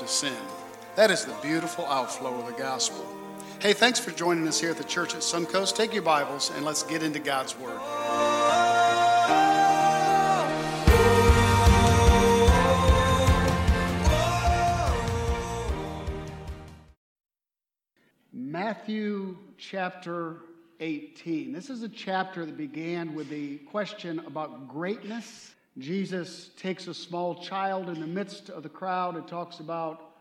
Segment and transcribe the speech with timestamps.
[0.00, 0.36] to sin.
[0.96, 3.06] That is the beautiful outflow of the gospel.
[3.60, 5.76] Hey, thanks for joining us here at the church at Suncoast.
[5.76, 7.78] Take your Bibles and let's get into God's Word.
[18.32, 20.38] Matthew chapter
[20.80, 21.52] 18.
[21.52, 25.54] This is a chapter that began with the question about greatness.
[25.78, 30.12] Jesus takes a small child in the midst of the crowd and talks about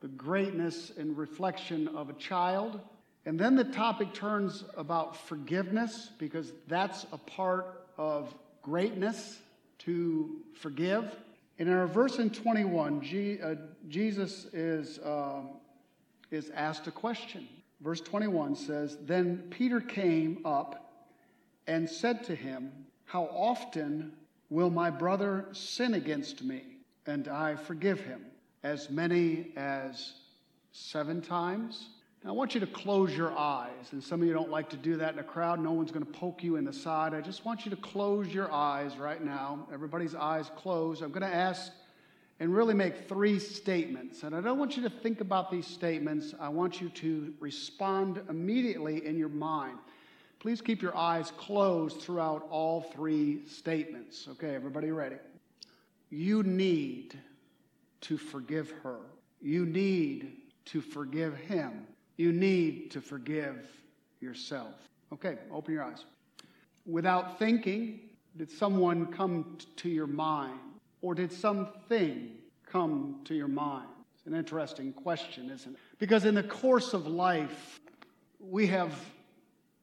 [0.00, 2.80] the greatness and reflection of a child.
[3.24, 9.38] And then the topic turns about forgiveness because that's a part of greatness
[9.80, 11.14] to forgive.
[11.58, 13.54] And in our verse in 21, G, uh,
[13.88, 15.42] Jesus is, uh,
[16.30, 17.48] is asked a question.
[17.80, 20.92] Verse 21 says, Then Peter came up
[21.66, 22.72] and said to him,
[23.04, 24.12] How often
[24.50, 26.62] will my brother sin against me
[27.06, 28.24] and I forgive him?
[28.62, 30.14] As many as
[30.72, 31.88] seven times?
[32.24, 33.92] Now, I want you to close your eyes.
[33.92, 35.60] And some of you don't like to do that in a crowd.
[35.60, 37.14] No one's going to poke you in the side.
[37.14, 39.68] I just want you to close your eyes right now.
[39.72, 41.02] Everybody's eyes closed.
[41.02, 41.70] I'm going to ask
[42.40, 44.22] and really make three statements.
[44.22, 48.20] And I don't want you to think about these statements, I want you to respond
[48.28, 49.78] immediately in your mind.
[50.40, 54.28] Please keep your eyes closed throughout all three statements.
[54.30, 55.16] Okay, everybody ready?
[56.10, 57.18] You need
[58.02, 58.98] to forgive her.
[59.40, 60.36] You need
[60.66, 61.86] to forgive him.
[62.16, 63.68] You need to forgive
[64.20, 64.74] yourself.
[65.12, 66.04] Okay, open your eyes.
[66.86, 68.00] Without thinking,
[68.36, 70.58] did someone come to your mind?
[71.02, 72.30] Or did something
[72.66, 73.88] come to your mind?
[74.16, 75.78] It's an interesting question, isn't it?
[75.98, 77.80] Because in the course of life,
[78.40, 78.92] we have,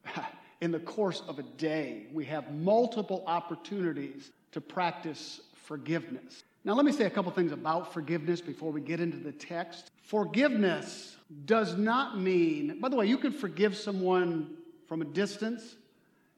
[0.62, 6.44] in the course of a day, we have multiple opportunities to practice forgiveness.
[6.64, 9.92] Now, let me say a couple things about forgiveness before we get into the text.
[10.02, 14.56] Forgiveness does not mean, by the way, you can forgive someone
[14.88, 15.76] from a distance.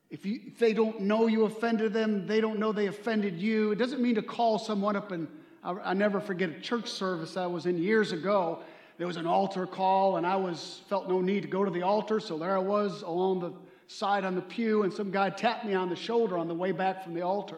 [0.09, 3.71] If, you, if they don't know you offended them, they don't know they offended you.
[3.71, 5.27] It doesn't mean to call someone up and
[5.63, 8.59] I, I never forget a church service I was in years ago.
[8.97, 11.83] There was an altar call, and I was felt no need to go to the
[11.83, 13.51] altar, so there I was along the
[13.87, 16.71] side on the pew, and some guy tapped me on the shoulder on the way
[16.71, 17.57] back from the altar.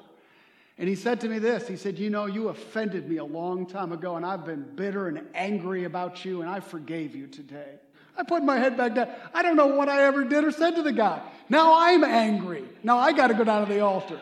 [0.78, 3.66] And he said to me this He said, You know, you offended me a long
[3.66, 7.76] time ago, and I've been bitter and angry about you, and I forgave you today.
[8.18, 9.08] I put my head back down.
[9.34, 11.22] I don't know what I ever did or said to the guy.
[11.48, 12.66] Now I'm angry.
[12.84, 14.20] Now I got to go down to the altar.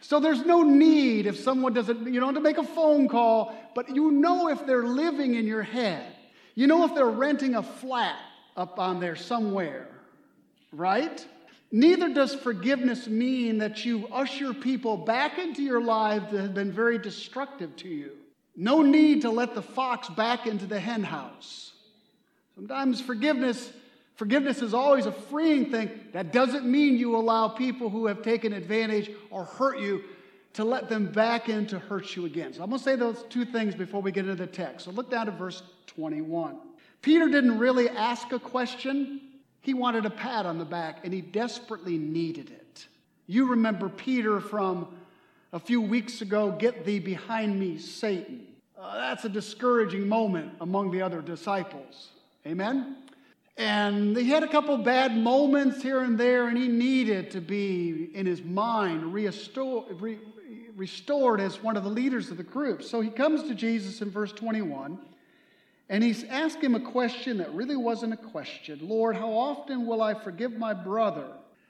[0.00, 3.88] So there's no need if someone doesn't, you know, to make a phone call, but
[3.88, 6.14] you know if they're living in your head.
[6.54, 8.18] You know if they're renting a flat
[8.56, 9.88] up on there somewhere,
[10.76, 11.26] right?
[11.72, 16.72] Neither does forgiveness mean that you usher people back into your life that have been
[16.72, 18.12] very destructive to you.
[18.54, 21.72] No need to let the fox back into the henhouse.
[22.54, 23.70] Sometimes forgiveness,
[24.14, 25.90] forgiveness is always a freeing thing.
[26.12, 30.04] That doesn't mean you allow people who have taken advantage or hurt you
[30.54, 32.54] to let them back in to hurt you again.
[32.54, 34.86] So I'm going to say those two things before we get into the text.
[34.86, 36.56] So look down to verse 21.
[37.02, 39.20] Peter didn't really ask a question.
[39.66, 42.86] He wanted a pat on the back, and he desperately needed it.
[43.26, 44.86] You remember Peter from
[45.52, 48.46] a few weeks ago get thee behind me, Satan.
[48.80, 52.10] Uh, that's a discouraging moment among the other disciples.
[52.46, 52.98] Amen?
[53.56, 58.10] And he had a couple bad moments here and there, and he needed to be
[58.14, 60.18] in his mind restored, re,
[60.76, 62.84] restored as one of the leaders of the group.
[62.84, 64.96] So he comes to Jesus in verse 21,
[65.88, 70.02] and he's asked him a question that really wasn't a question Lord, how often will
[70.02, 71.28] I forgive my brother?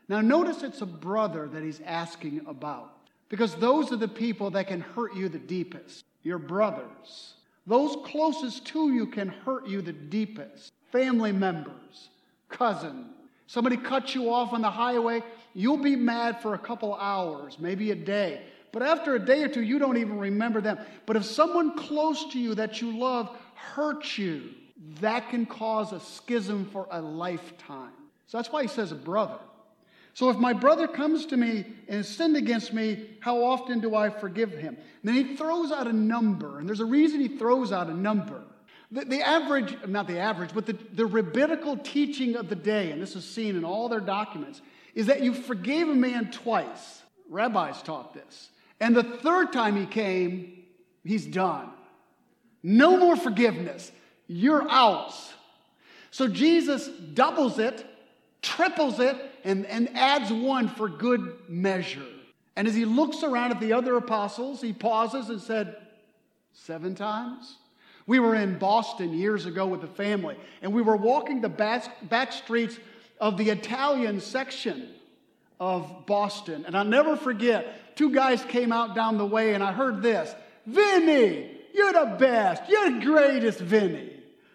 [0.09, 2.93] Now, notice it's a brother that he's asking about,
[3.28, 7.34] because those are the people that can hurt you the deepest your brothers.
[7.68, 10.72] Those closest to you can hurt you the deepest.
[10.91, 12.10] Family members,
[12.48, 13.07] cousin.
[13.47, 15.22] Somebody cuts you off on the highway,
[15.54, 18.42] you'll be mad for a couple hours, maybe a day.
[18.72, 20.78] But after a day or two, you don't even remember them.
[21.07, 24.50] But if someone close to you that you love hurts you,
[25.00, 27.92] that can cause a schism for a lifetime.
[28.26, 29.38] So that's why he says a brother.
[30.14, 34.08] So if my brother comes to me and sinned against me, how often do I
[34.08, 34.76] forgive him?
[34.76, 37.94] And then he throws out a number, and there's a reason he throws out a
[37.94, 38.42] number.
[38.91, 43.03] The, the, average, not the average, but the, the rabbinical teaching of the day, and
[43.03, 44.62] this is seen in all their documents,
[44.94, 47.03] is that you forgave a man twice.
[47.28, 48.48] Rabbis taught this.
[48.80, 50.64] And the third time he came,
[51.04, 51.68] he's done.
[52.66, 53.92] No more forgiveness.
[54.27, 55.15] You're out.
[56.10, 57.86] So Jesus doubles it
[58.47, 62.07] triples it, and, and adds one for good measure.
[62.54, 65.77] And as he looks around at the other apostles, he pauses and said,
[66.53, 67.57] Seven times?
[68.07, 72.09] We were in Boston years ago with the family, and we were walking the back,
[72.09, 72.78] back streets
[73.21, 74.91] of the Italian section
[75.59, 76.65] of Boston.
[76.66, 80.33] And I'll never forget, two guys came out down the way, and I heard this
[80.66, 82.63] Vinny, you're the best.
[82.69, 84.13] You're the greatest, Vinny.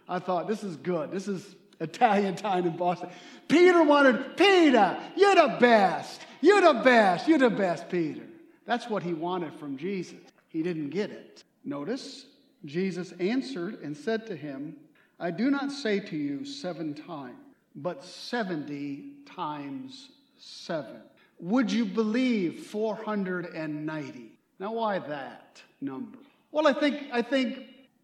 [0.09, 1.11] I thought, this is good.
[1.11, 3.09] This is Italian time in Boston.
[3.47, 6.21] Peter wanted, Peter, you're the best.
[6.41, 7.27] You're the best.
[7.27, 8.23] You're the best, Peter.
[8.65, 10.19] That's what he wanted from Jesus.
[10.49, 11.43] He didn't get it.
[11.63, 12.25] Notice,
[12.65, 14.75] Jesus answered and said to him,
[15.19, 17.37] I do not say to you seven times,
[17.75, 19.03] but 70
[19.35, 21.01] times seven.
[21.39, 24.31] Would you believe 490?
[24.59, 26.17] Now, why that number?
[26.51, 27.59] Well, I think, I think,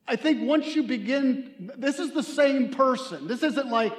[0.08, 3.28] I think once you begin, this is the same person.
[3.28, 3.94] This isn't like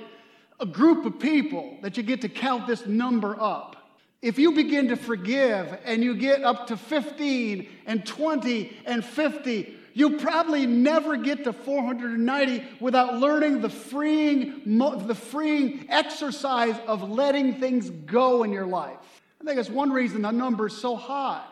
[0.61, 3.77] a group of people that you get to count this number up.
[4.21, 9.75] If you begin to forgive and you get up to 15 and 20 and 50,
[9.95, 17.61] you probably never get to 490 without learning the freeing, the freeing exercise of letting
[17.61, 18.97] things go in your life.
[19.41, 21.45] I think that's one reason the number is so high.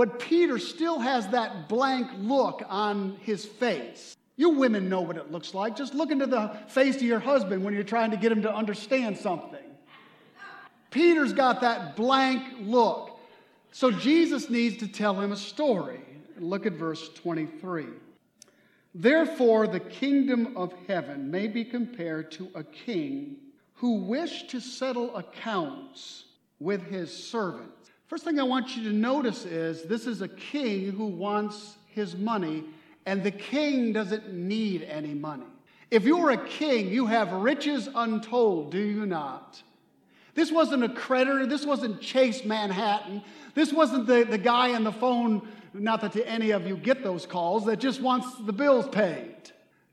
[0.00, 4.16] But Peter still has that blank look on his face.
[4.38, 5.76] You women know what it looks like.
[5.76, 8.50] Just look into the face of your husband when you're trying to get him to
[8.50, 9.60] understand something.
[10.90, 13.20] Peter's got that blank look.
[13.72, 16.00] So Jesus needs to tell him a story.
[16.38, 17.84] Look at verse 23.
[18.94, 23.36] Therefore, the kingdom of heaven may be compared to a king
[23.74, 26.24] who wished to settle accounts
[26.58, 27.79] with his servants.
[28.10, 32.16] First thing I want you to notice is this is a king who wants his
[32.16, 32.64] money,
[33.06, 35.46] and the king doesn't need any money.
[35.92, 39.62] If you're a king, you have riches untold, do you not?
[40.34, 41.46] This wasn't a creditor.
[41.46, 43.22] This wasn't Chase Manhattan.
[43.54, 47.26] This wasn't the, the guy on the phone, not that any of you get those
[47.26, 49.36] calls, that just wants the bills paid.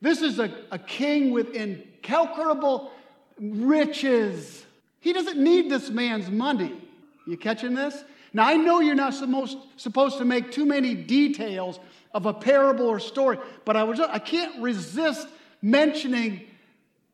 [0.01, 2.91] This is a, a king with incalculable
[3.39, 4.65] riches.
[5.01, 6.81] He doesn't need this man's money.
[7.27, 8.03] You catching this?
[8.33, 11.79] Now, I know you're not supposed, supposed to make too many details
[12.13, 15.27] of a parable or story, but I, was, I can't resist
[15.61, 16.41] mentioning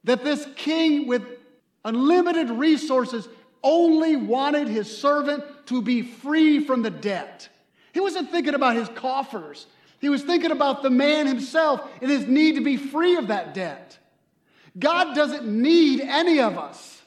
[0.04, 1.24] that this king with
[1.86, 3.27] unlimited resources,
[3.63, 7.50] only wanted his servant to be free from the debt.
[7.94, 9.68] He wasn't thinking about his coffers.
[10.00, 13.54] He was thinking about the man himself and his need to be free of that
[13.54, 13.98] debt.
[14.77, 17.01] God doesn't need any of us.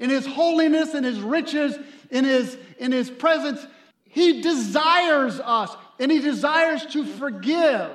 [0.00, 1.78] In his holiness and his riches,
[2.10, 3.64] in his, in his presence,
[4.04, 7.92] he desires us and he desires to forgive.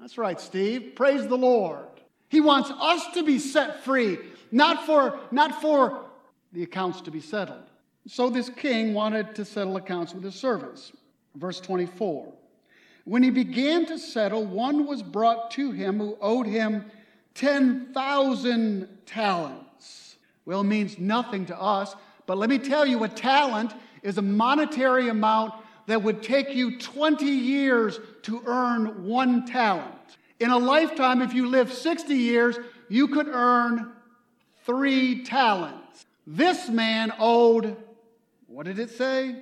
[0.00, 0.94] That's right, Steve.
[0.96, 1.86] Praise the Lord.
[2.28, 4.18] He wants us to be set free
[4.52, 6.04] not for, not for
[6.52, 7.64] the accounts to be settled.
[8.06, 10.92] So this king wanted to settle accounts with his servants.
[11.34, 12.32] Verse 24.
[13.04, 16.84] When he began to settle, one was brought to him who owed him
[17.34, 19.61] 10,000 talents.
[20.44, 21.94] Well, it means nothing to us,
[22.26, 25.54] but let me tell you a talent is a monetary amount
[25.86, 29.94] that would take you 20 years to earn one talent.
[30.40, 32.56] In a lifetime, if you live 60 years,
[32.88, 33.92] you could earn
[34.64, 36.06] three talents.
[36.26, 37.76] This man owed,
[38.46, 39.36] what did it say?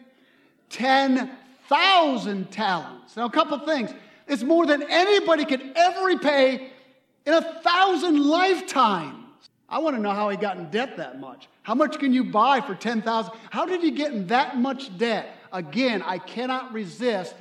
[0.70, 3.16] 10,000 talents.
[3.16, 3.92] Now, a couple things.
[4.26, 6.70] It's more than anybody could ever repay
[7.26, 9.19] in a thousand lifetimes.
[9.70, 11.48] I want to know how he got in debt that much.
[11.62, 13.32] How much can you buy for 10,000?
[13.50, 15.36] How did he get in that much debt?
[15.52, 17.34] Again, I cannot resist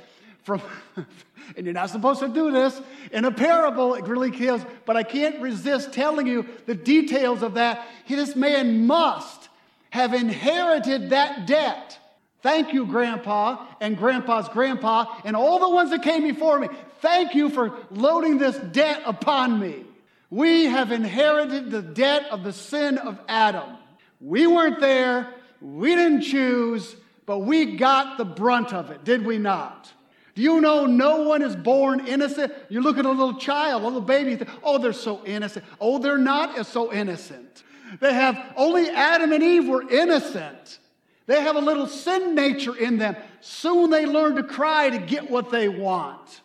[0.44, 0.62] from,
[1.56, 2.80] and you're not supposed to do this
[3.12, 7.54] in a parable, it really kills, but I can't resist telling you the details of
[7.54, 7.86] that.
[8.08, 9.48] This man must
[9.90, 11.98] have inherited that debt.
[12.42, 16.68] Thank you, Grandpa and Grandpa's grandpa, and all the ones that came before me.
[17.00, 19.84] Thank you for loading this debt upon me.
[20.30, 23.76] We have inherited the debt of the sin of Adam.
[24.20, 26.96] We weren't there, we didn't choose,
[27.26, 29.92] but we got the brunt of it, did we not?
[30.34, 32.52] Do you know no one is born innocent?
[32.68, 35.64] You look at a little child, a little baby, think, oh, they're so innocent.
[35.80, 37.64] Oh, they're not so innocent.
[37.98, 40.78] They have only Adam and Eve were innocent.
[41.26, 43.16] They have a little sin nature in them.
[43.40, 46.40] Soon they learn to cry to get what they want.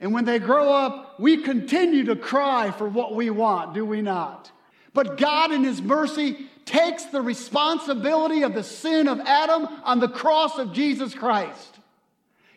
[0.00, 4.00] And when they grow up, we continue to cry for what we want, do we
[4.00, 4.50] not?
[4.94, 10.08] But God, in His mercy, takes the responsibility of the sin of Adam on the
[10.08, 11.78] cross of Jesus Christ.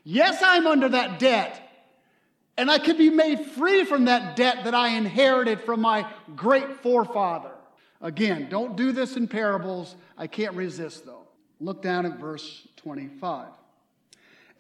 [0.04, 1.60] Yes, I'm under that debt.
[2.56, 6.82] And I could be made free from that debt that I inherited from my great
[6.82, 7.52] forefather.
[8.00, 9.96] Again, don't do this in parables.
[10.18, 11.28] I can't resist, though.
[11.60, 13.48] Look down at verse 25.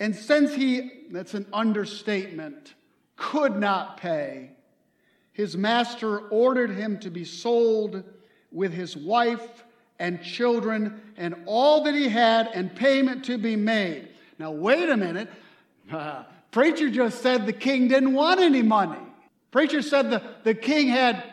[0.03, 2.73] And since he, that's an understatement,
[3.15, 4.49] could not pay,
[5.31, 8.03] his master ordered him to be sold
[8.51, 9.63] with his wife
[9.99, 14.09] and children and all that he had and payment to be made.
[14.37, 15.29] Now, wait a minute.
[15.89, 18.99] Uh, preacher just said the king didn't want any money.
[19.51, 21.23] Preacher said the, the king had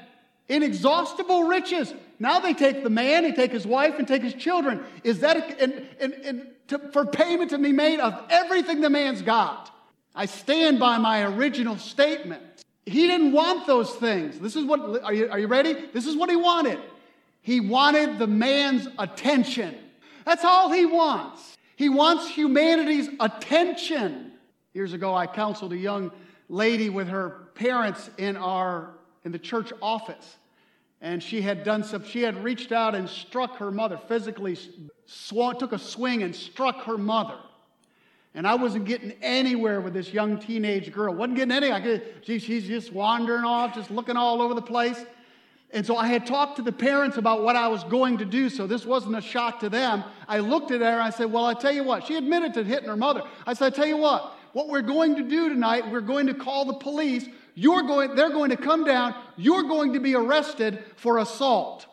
[0.49, 1.93] inexhaustible riches.
[2.21, 4.85] Now they take the man, they take his wife, and take his children.
[5.03, 8.91] Is that a, and, and, and to, for payment to be made of everything the
[8.91, 9.75] man's got?
[10.15, 12.43] I stand by my original statement.
[12.85, 14.39] He didn't want those things.
[14.39, 15.75] This is what, are you, are you ready?
[15.93, 16.79] This is what he wanted.
[17.41, 19.75] He wanted the man's attention.
[20.27, 21.57] That's all he wants.
[21.77, 24.33] He wants humanity's attention.
[24.75, 26.12] Years ago, I counseled a young
[26.50, 28.91] lady with her parents in our
[29.25, 30.37] in the church office,
[31.00, 32.04] and she had done some.
[32.04, 34.57] She had reached out and struck her mother physically,
[35.07, 37.38] sw- took a swing and struck her mother.
[38.35, 41.12] And I wasn't getting anywhere with this young teenage girl.
[41.14, 41.73] wasn't getting any.
[41.73, 45.04] I could, she, she's just wandering off, just looking all over the place.
[45.73, 48.49] And so I had talked to the parents about what I was going to do,
[48.49, 50.04] so this wasn't a shock to them.
[50.28, 52.64] I looked at her and I said, Well, I tell you what, she admitted to
[52.64, 53.23] hitting her mother.
[53.47, 56.35] I said, I tell you what, what we're going to do tonight, we're going to
[56.35, 57.26] call the police.
[57.54, 61.87] You're going, they're going to come down, you're going to be arrested for assault.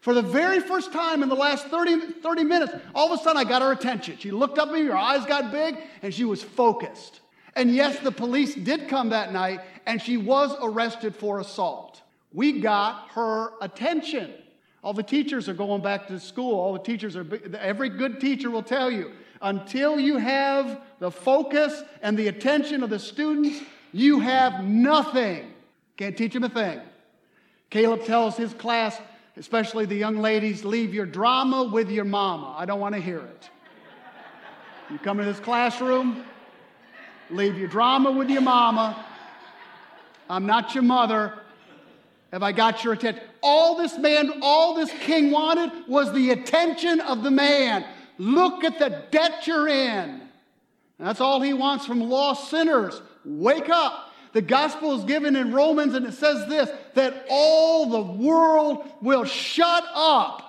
[0.00, 3.36] For the very first time in the last 30, 30 minutes, all of a sudden
[3.36, 4.16] I got her attention.
[4.18, 7.20] She looked up at me, her eyes got big, and she was focused.
[7.54, 12.00] And yes, the police did come that night, and she was arrested for assault.
[12.32, 14.32] We got her attention.
[14.82, 16.58] All the teachers are going back to school.
[16.58, 17.26] All the teachers are,
[17.58, 22.90] every good teacher will tell you until you have the focus and the attention of
[22.90, 23.60] the students,
[23.92, 25.52] you have nothing.
[25.96, 26.80] Can't teach them a thing.
[27.70, 28.98] Caleb tells his class,
[29.36, 32.54] especially the young ladies, leave your drama with your mama.
[32.58, 33.50] I don't want to hear it.
[34.90, 36.24] You come to this classroom,
[37.30, 39.06] leave your drama with your mama.
[40.28, 41.34] I'm not your mother.
[42.32, 43.22] Have I got your attention?
[43.42, 47.84] All this man, all this king wanted was the attention of the man.
[48.18, 50.20] Look at the debt you're in.
[50.98, 53.00] that's all he wants from lost sinners.
[53.24, 54.12] Wake up.
[54.32, 59.24] The gospel is given in Romans, and it says this that all the world will
[59.24, 60.46] shut up.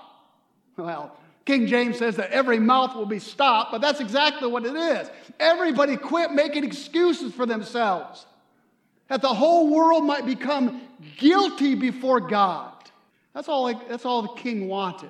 [0.78, 4.76] Well, King James says that every mouth will be stopped, but that's exactly what it
[4.76, 5.10] is.
[5.40, 8.26] Everybody quit making excuses for themselves
[9.08, 10.82] that the whole world might become
[11.18, 12.72] guilty before God.
[13.34, 15.10] That's all, that's all the king wanted.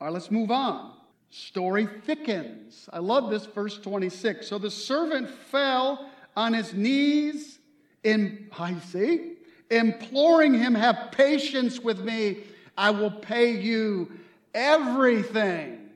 [0.00, 0.92] All right, let's move on.
[1.30, 2.88] Story thickens.
[2.92, 4.46] I love this, verse 26.
[4.46, 7.58] So the servant fell on his knees
[8.02, 9.34] in, I see,
[9.70, 12.38] imploring him, Have patience with me.
[12.76, 14.10] I will pay you
[14.54, 15.90] everything.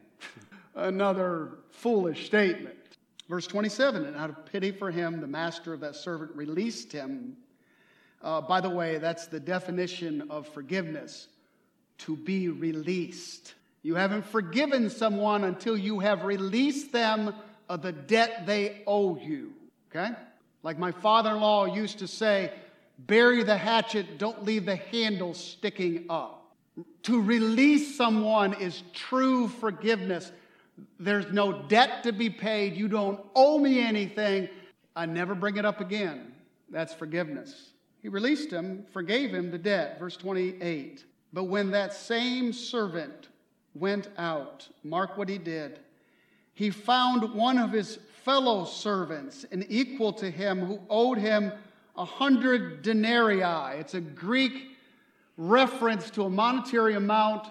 [0.74, 2.74] Another foolish statement.
[3.28, 7.36] Verse 27 And out of pity for him, the master of that servant released him.
[8.22, 11.28] Uh, by the way, that's the definition of forgiveness
[11.98, 13.54] to be released.
[13.82, 17.34] You haven't forgiven someone until you have released them
[17.68, 19.52] of the debt they owe you.
[19.94, 20.12] Okay?
[20.62, 22.52] Like my father in law used to say,
[22.98, 26.40] bury the hatchet, don't leave the handle sticking up.
[27.04, 30.32] To release someone is true forgiveness.
[30.98, 32.74] There's no debt to be paid.
[32.76, 34.48] You don't owe me anything.
[34.96, 36.32] I never bring it up again.
[36.70, 37.70] That's forgiveness.
[38.02, 39.98] He released him, forgave him the debt.
[39.98, 41.04] Verse 28.
[41.32, 43.28] But when that same servant
[43.74, 45.78] went out, mark what he did.
[46.54, 51.52] He found one of his fellow servants, an equal to him, who owed him
[51.96, 53.78] a hundred denarii.
[53.78, 54.76] It's a Greek
[55.36, 57.46] reference to a monetary amount.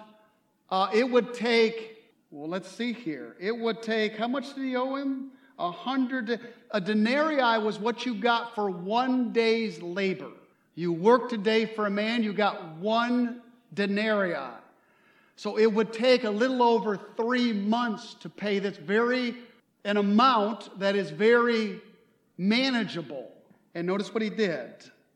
[0.70, 1.94] Uh, it would take
[2.34, 3.36] well, let's see here.
[3.38, 5.30] It would take, how much did he owe him?
[5.60, 6.40] A hundred.
[6.72, 10.32] A denarii was what you got for one day's labor.
[10.74, 13.40] You worked a day for a man, you got one
[13.72, 14.34] denarii.
[15.36, 19.36] So it would take a little over three months to pay this very,
[19.84, 21.80] an amount that is very
[22.38, 23.30] manageable.
[23.74, 24.70] And notice what he did.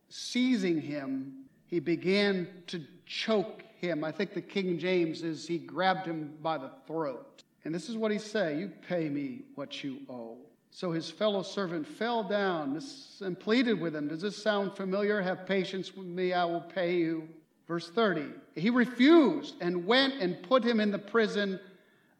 [0.09, 4.05] Seizing him, he began to choke him.
[4.05, 7.45] I think the King James is he grabbed him by the throat.
[7.65, 10.39] And this is what he said You pay me what you owe.
[10.71, 12.81] So his fellow servant fell down
[13.21, 14.09] and pleaded with him.
[14.09, 15.21] Does this sound familiar?
[15.21, 17.29] Have patience with me, I will pay you.
[17.67, 21.61] Verse 30 He refused and went and put him in the prison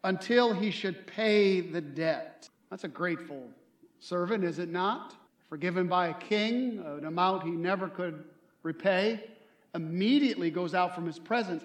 [0.03, 2.49] until he should pay the debt.
[2.69, 3.49] That's a grateful
[3.99, 5.15] servant, is it not?
[5.49, 8.23] Forgiven by a king, an amount he never could
[8.63, 9.23] repay
[9.75, 11.63] immediately goes out from his presence,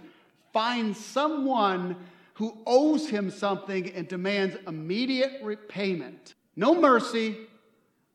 [0.52, 1.96] finds someone
[2.34, 6.34] who owes him something and demands immediate repayment.
[6.56, 7.36] No mercy,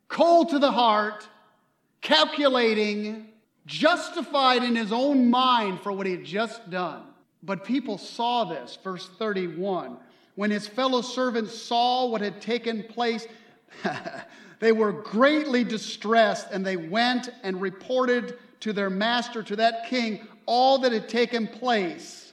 [0.07, 1.27] cold to the heart.
[2.01, 3.27] calculating,
[3.65, 7.03] justified in his own mind for what he had just done.
[7.43, 9.97] But people saw this, verse 31.
[10.39, 13.27] When his fellow servants saw what had taken place,
[14.59, 20.25] they were greatly distressed, and they went and reported to their master, to that king,
[20.45, 22.31] all that had taken place.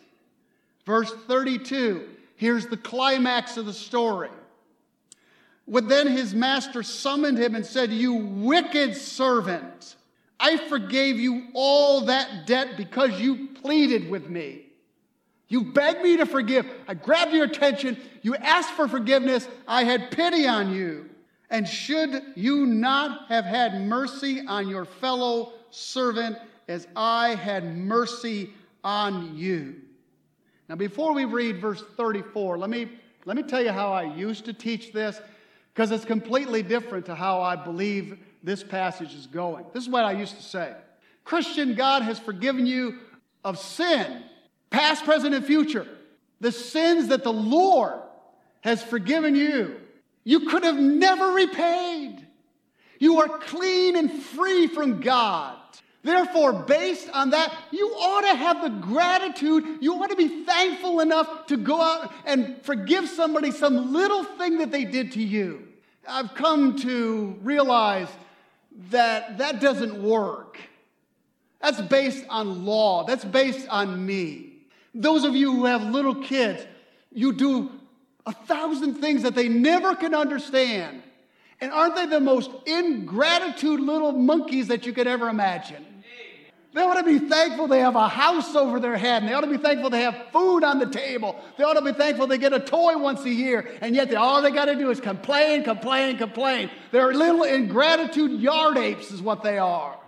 [0.84, 4.30] Verse 32, here's the climax of the story.
[5.64, 9.96] When then his master summoned him and said, You wicked servant,
[10.38, 14.65] I forgave you all that debt because you pleaded with me.
[15.48, 16.66] You begged me to forgive.
[16.88, 17.96] I grabbed your attention.
[18.22, 19.48] You asked for forgiveness.
[19.68, 21.08] I had pity on you.
[21.50, 26.36] And should you not have had mercy on your fellow servant
[26.66, 29.76] as I had mercy on you?
[30.68, 32.88] Now, before we read verse 34, let me,
[33.24, 35.20] let me tell you how I used to teach this
[35.72, 39.66] because it's completely different to how I believe this passage is going.
[39.72, 40.74] This is what I used to say
[41.24, 42.98] Christian, God has forgiven you
[43.44, 44.22] of sin,
[44.70, 45.86] past, present, and future.
[46.40, 47.94] The sins that the Lord
[48.60, 49.80] has forgiven you
[50.26, 52.26] you could have never repaid.
[52.98, 55.56] You are clean and free from God.
[56.02, 60.98] Therefore, based on that, you ought to have the gratitude, you ought to be thankful
[60.98, 65.68] enough to go out and forgive somebody some little thing that they did to you.
[66.08, 68.08] I've come to realize
[68.90, 70.58] that that doesn't work.
[71.60, 74.45] That's based on law, that's based on me.
[74.96, 76.66] Those of you who have little kids,
[77.12, 77.70] you do
[78.24, 81.02] a thousand things that they never can understand.
[81.60, 85.84] And aren't they the most ingratitude little monkeys that you could ever imagine?
[86.72, 89.40] They ought to be thankful they have a house over their head, and they ought
[89.40, 91.42] to be thankful they have food on the table.
[91.56, 94.16] They ought to be thankful they get a toy once a year, and yet they,
[94.16, 96.70] all they got to do is complain, complain, complain.
[96.92, 99.98] They're little ingratitude yard apes, is what they are.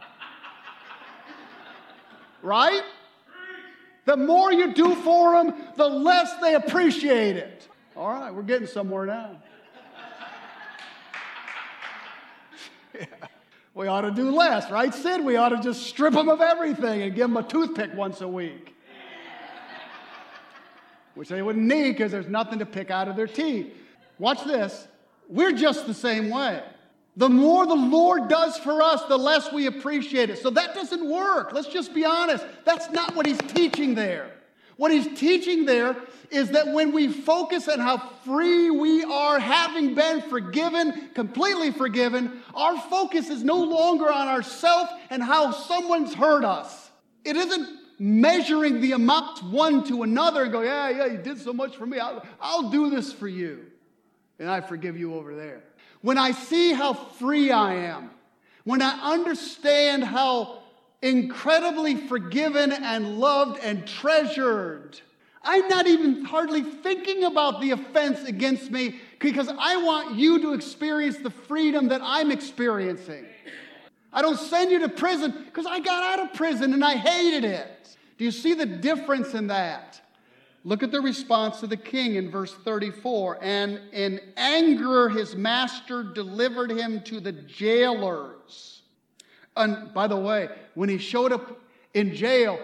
[2.42, 2.82] right?
[4.08, 7.68] The more you do for them, the less they appreciate it.
[7.94, 9.36] All right, we're getting somewhere now.
[12.94, 13.04] yeah.
[13.74, 15.24] We ought to do less, right, Sid?
[15.24, 18.26] We ought to just strip them of everything and give them a toothpick once a
[18.26, 18.74] week.
[21.14, 23.72] Which they wouldn't need because there's nothing to pick out of their teeth.
[24.18, 24.88] Watch this.
[25.28, 26.64] We're just the same way.
[27.18, 30.38] The more the Lord does for us, the less we appreciate it.
[30.38, 31.52] So that doesn't work.
[31.52, 32.46] Let's just be honest.
[32.64, 34.30] That's not what he's teaching there.
[34.76, 35.96] What he's teaching there
[36.30, 42.40] is that when we focus on how free we are, having been forgiven, completely forgiven,
[42.54, 46.92] our focus is no longer on ourselves and how someone's hurt us.
[47.24, 51.52] It isn't measuring the amounts one to another and go, yeah, yeah, you did so
[51.52, 51.98] much for me.
[51.98, 53.66] I'll, I'll do this for you.
[54.38, 55.64] And I forgive you over there.
[56.08, 58.08] When I see how free I am,
[58.64, 60.62] when I understand how
[61.02, 64.98] incredibly forgiven and loved and treasured.
[65.42, 70.54] I'm not even hardly thinking about the offense against me because I want you to
[70.54, 73.26] experience the freedom that I'm experiencing.
[74.10, 77.44] I don't send you to prison because I got out of prison and I hated
[77.44, 77.96] it.
[78.16, 80.00] Do you see the difference in that?
[80.68, 83.38] Look at the response to the king in verse 34.
[83.40, 88.78] And in anger, his master delivered him to the jailers
[89.58, 91.60] and by the way, when he showed up
[91.92, 92.60] in jail,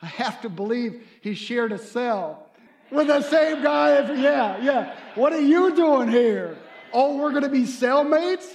[0.00, 2.46] I have to believe he shared a cell
[2.90, 4.12] with the same guy.
[4.14, 4.96] Yeah, yeah.
[5.16, 6.56] What are you doing here?
[6.92, 8.46] Oh, we're going to be cellmates?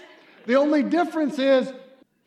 [0.46, 1.72] The only difference is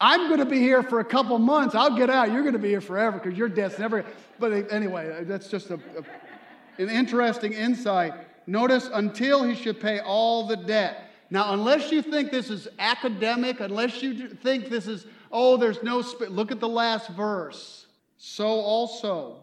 [0.01, 1.75] I'm going to be here for a couple months.
[1.75, 2.31] I'll get out.
[2.31, 4.05] You're going to be here forever because your death's never.
[4.39, 8.15] But anyway, that's just a, a, an interesting insight.
[8.47, 11.11] Notice until he should pay all the debt.
[11.31, 16.01] Now, unless you think this is academic, unless you think this is, oh, there's no,
[16.01, 17.87] sp-, look at the last verse.
[18.17, 19.41] So also,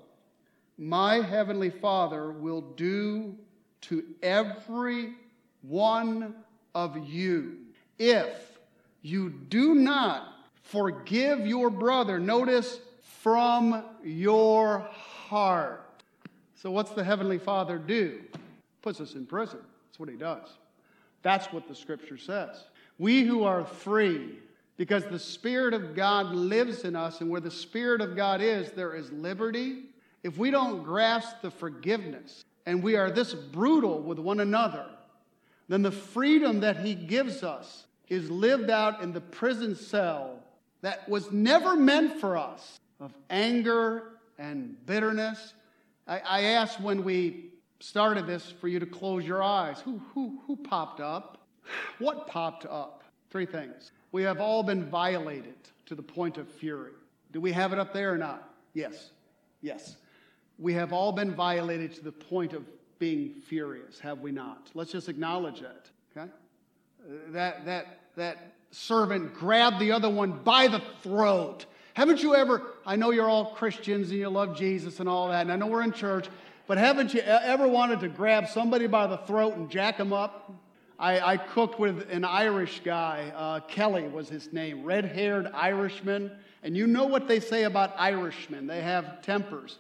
[0.78, 3.36] my heavenly Father will do
[3.82, 5.14] to every
[5.62, 6.34] one
[6.74, 7.58] of you
[8.00, 8.58] if
[9.02, 10.35] you do not
[10.66, 12.80] forgive your brother, notice,
[13.22, 16.04] from your heart.
[16.56, 18.22] So, what's the heavenly Father do?
[18.82, 19.60] Puts us in prison.
[19.88, 20.48] That's what he does.
[21.22, 22.66] That's what the scripture says.
[23.00, 24.38] We who are free,
[24.78, 28.72] because the Spirit of God lives in us, and where the Spirit of God is,
[28.72, 29.84] there is liberty.
[30.24, 34.86] If we don't grasp the forgiveness and we are this brutal with one another,
[35.68, 40.40] then the freedom that He gives us is lived out in the prison cell
[40.86, 44.04] that was never meant for us of anger
[44.38, 45.56] and bitterness.
[46.08, 47.46] I, I asked when we
[47.80, 49.80] started this for you to close your eyes.
[49.80, 51.40] Who, who, who popped up?
[51.98, 53.04] What popped up?
[53.32, 53.94] Three things.
[54.12, 55.56] We have all been violated
[55.88, 56.92] to the point of fury.
[57.32, 58.48] Do we have it up there or not?
[58.76, 59.10] Yes.
[59.64, 59.98] Yes.
[60.60, 62.64] We have all been violated to the point of
[63.00, 64.70] being furious, have we not?
[64.76, 66.30] Let's just acknowledge that, okay?
[67.04, 71.66] Uh, that, that, that servant grabbed the other one by the throat.
[71.94, 75.42] Haven't you ever, I know you're all Christians and you love Jesus and all that,
[75.42, 76.28] and I know we're in church,
[76.68, 80.52] but haven't you ever wanted to grab somebody by the throat and jack them up?
[81.00, 86.32] I, I cooked with an Irish guy, uh, Kelly was his name, red haired Irishman.
[86.62, 89.78] And you know what they say about Irishmen, they have tempers.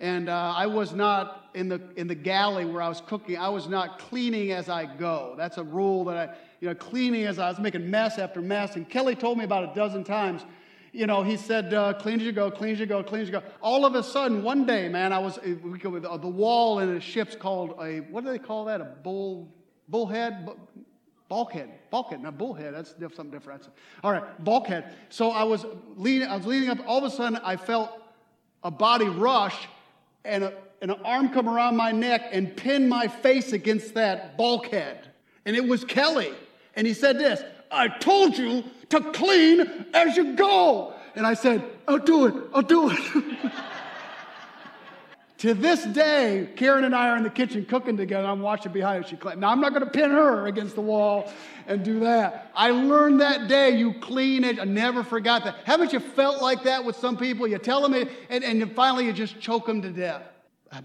[0.00, 3.48] And uh, I was not in the, in the galley where I was cooking, I
[3.48, 5.34] was not cleaning as I go.
[5.36, 8.76] That's a rule that I, you know, cleaning as I was making mess after mess.
[8.76, 10.44] And Kelly told me about a dozen times
[10.94, 13.28] you know, he said, uh, clean as you go, clean as you go, clean as
[13.28, 13.42] you go.
[13.60, 16.96] All of a sudden, one day, man, I was, we go uh, the wall in
[16.96, 18.80] a ship's called a, what do they call that?
[18.80, 19.52] A bull,
[19.88, 20.48] bullhead?
[21.28, 22.74] Bulkhead, bulkhead, not bullhead.
[22.74, 23.68] That's something different.
[24.04, 24.94] All right, bulkhead.
[25.08, 26.78] So I was leaning, I was leaning up.
[26.86, 27.90] All of a sudden, I felt
[28.62, 29.66] a body rush,
[30.24, 34.36] and, a, and an arm come around my neck and pin my face against that
[34.36, 35.08] bulkhead.
[35.44, 36.32] And it was Kelly.
[36.76, 40.94] And he said this I told you to clean as you go.
[41.14, 43.52] And I said, I'll do it, I'll do it.
[45.44, 48.26] to this day, Karen and I are in the kitchen cooking together.
[48.26, 49.10] I'm watching behind her.
[49.10, 49.40] She clean.
[49.40, 51.30] Now, I'm not going to pin her against the wall
[51.66, 52.50] and do that.
[52.56, 54.58] I learned that day you clean it.
[54.58, 55.56] I never forgot that.
[55.64, 57.46] Haven't you felt like that with some people?
[57.46, 60.22] You tell them it, and, and finally you just choke them to death.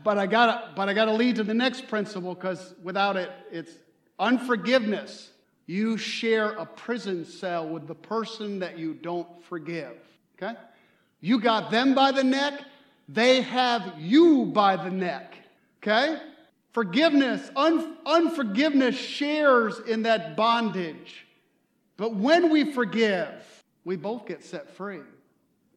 [0.03, 3.31] But I got but I got to lead to the next principle because without it,
[3.51, 3.71] it's
[4.19, 5.31] unforgiveness
[5.67, 9.95] you share a prison cell with the person that you don't forgive.
[10.35, 10.59] Okay?
[11.21, 12.61] You got them by the neck,
[13.11, 15.33] they have you by the neck.
[15.81, 16.19] Okay?
[16.73, 21.25] Forgiveness, un- unforgiveness shares in that bondage.
[21.97, 25.01] But when we forgive, we both get set free.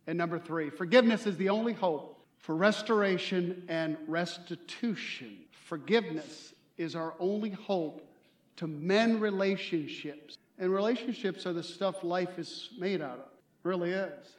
[0.06, 5.38] And number three, forgiveness is the only hope for restoration and restitution.
[5.52, 8.06] Forgiveness is our only hope
[8.56, 10.36] to mend relationships.
[10.58, 13.30] And relationships are the stuff life is made out of,
[13.62, 14.36] really is.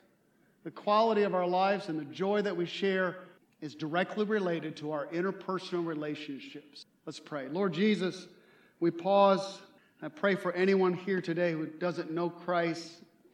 [0.63, 3.17] The quality of our lives and the joy that we share
[3.59, 6.85] is directly related to our interpersonal relationships.
[7.05, 7.49] Let's pray.
[7.49, 8.27] Lord Jesus,
[8.79, 9.61] we pause.
[10.01, 12.91] I pray for anyone here today who doesn't know Christ,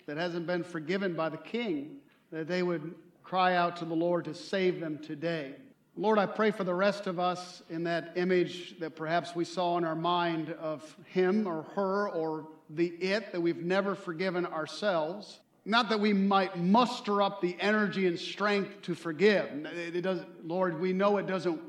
[0.07, 1.97] that hasn't been forgiven by the King,
[2.31, 5.53] that they would cry out to the Lord to save them today.
[5.95, 9.77] Lord, I pray for the rest of us in that image that perhaps we saw
[9.77, 15.39] in our mind of him or her or the it that we've never forgiven ourselves.
[15.65, 19.45] Not that we might muster up the energy and strength to forgive.
[19.75, 21.61] It doesn't, Lord, we know it doesn't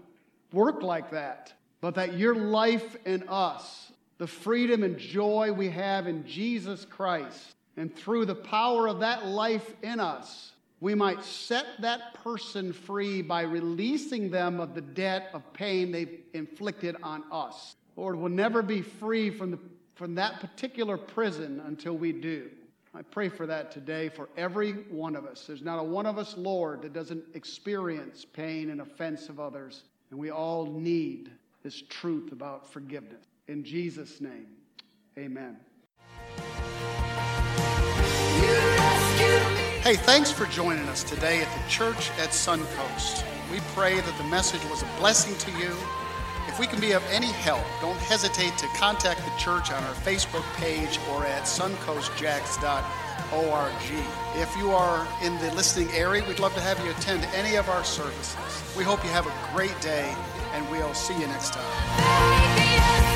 [0.52, 1.52] work like that.
[1.80, 7.54] But that your life in us, the freedom and joy we have in Jesus Christ,
[7.76, 13.22] and through the power of that life in us, we might set that person free
[13.22, 17.76] by releasing them of the debt of pain they've inflicted on us.
[17.96, 19.58] Lord, we'll never be free from, the,
[19.94, 22.50] from that particular prison until we do.
[22.92, 25.46] I pray for that today for every one of us.
[25.46, 29.84] There's not a one of us, Lord, that doesn't experience pain and offense of others.
[30.10, 31.30] And we all need
[31.62, 33.24] this truth about forgiveness.
[33.46, 34.48] In Jesus' name,
[35.16, 35.56] amen.
[39.82, 43.24] Hey, thanks for joining us today at the church at Suncoast.
[43.52, 45.72] We pray that the message was a blessing to you.
[46.50, 49.94] If we can be of any help, don't hesitate to contact the church on our
[49.94, 53.72] Facebook page or at suncoastjacks.org.
[54.34, 57.68] If you are in the listening area, we'd love to have you attend any of
[57.68, 58.36] our services.
[58.76, 60.12] We hope you have a great day,
[60.52, 63.09] and we'll see you next time.